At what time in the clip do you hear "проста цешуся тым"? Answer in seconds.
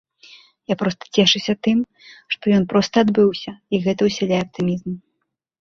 0.81-1.83